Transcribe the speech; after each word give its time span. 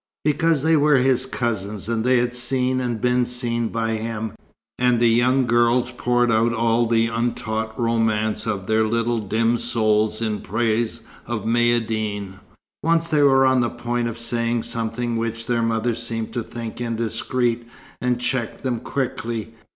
Because 0.25 0.63
they 0.63 0.75
were 0.75 0.95
his 0.95 1.27
cousins 1.27 1.85
they 1.85 2.17
had 2.17 2.33
seen 2.33 2.81
and 2.81 2.99
been 2.99 3.23
seen 3.23 3.67
by 3.67 3.97
him, 3.97 4.33
and 4.79 4.99
the 4.99 5.05
young 5.09 5.45
girls 5.45 5.91
poured 5.91 6.31
out 6.31 6.51
all 6.53 6.87
the 6.87 7.05
untaught 7.05 7.79
romance 7.79 8.47
of 8.47 8.65
their 8.65 8.83
little 8.83 9.19
dim 9.19 9.59
souls 9.59 10.19
in 10.19 10.41
praise 10.41 11.01
of 11.27 11.45
Maïeddine. 11.45 12.39
Once 12.81 13.05
they 13.05 13.21
were 13.21 13.45
on 13.45 13.61
the 13.61 13.69
point 13.69 14.07
of 14.07 14.17
saying 14.17 14.63
something 14.63 15.17
which 15.17 15.45
their 15.45 15.61
mother 15.61 15.93
seemed 15.93 16.33
to 16.33 16.41
think 16.41 16.81
indiscreet, 16.81 17.67
and 18.01 18.19
checked 18.19 18.63
them 18.63 18.79
quickly. 18.79 19.53